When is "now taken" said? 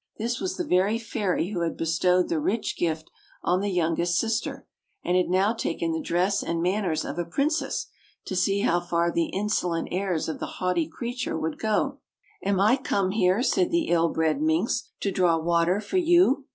5.29-5.91